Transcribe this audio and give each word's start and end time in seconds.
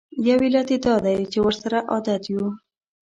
یو 0.27 0.37
علت 0.45 0.67
یې 0.73 0.77
دا 0.85 0.95
دی 1.05 1.17
چې 1.31 1.37
ورسره 1.45 1.77
عادت 1.91 2.23
یوو. 2.31 2.49